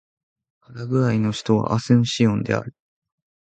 [0.61, 2.73] パラグアイの首都はアスンシオンである